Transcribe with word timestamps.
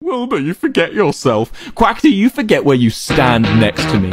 Wilbur, 0.00 0.38
you 0.38 0.54
forget 0.54 0.92
yourself. 0.94 1.52
Quackity, 1.74 2.12
you 2.12 2.30
forget 2.30 2.64
where 2.64 2.76
you 2.76 2.88
stand 2.88 3.42
next 3.60 3.82
to 3.90 3.98
me. 3.98 4.08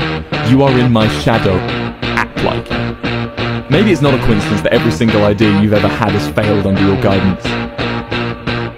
You 0.50 0.64
are 0.64 0.76
in 0.80 0.92
my 0.92 1.08
shadow. 1.22 1.56
Act 2.02 2.44
like 2.44 2.66
it. 2.72 3.70
Maybe 3.70 3.92
it's 3.92 4.02
not 4.02 4.16
a 4.16 4.18
coincidence 4.26 4.62
that 4.62 4.74
every 4.74 4.92
single 4.92 5.24
idea 5.26 5.62
you've 5.62 5.74
ever 5.74 5.88
had 5.88 6.10
has 6.14 6.28
failed 6.34 6.66
under 6.66 6.82
your 6.82 7.00
guidance. 7.04 7.46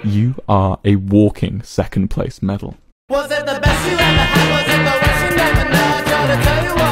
You 0.04 0.34
are 0.50 0.78
a 0.84 0.96
walking 0.96 1.62
second 1.62 2.08
place 2.08 2.42
medal. 2.42 2.76
Was 3.08 3.30
it 3.30 3.46
the 3.46 3.58
best 3.58 3.86
you 3.90 3.94
ever 3.94 4.04
had? 4.04 4.50
Was 4.52 4.68
it 4.68 4.82
the 4.84 4.96
worst 5.00 5.24
you 5.24 5.36
never 5.36 5.64
know? 5.70 5.88
I 5.96 6.02
gotta 6.04 6.36
tell 6.44 6.64
you 6.64 6.74
what 6.76 6.87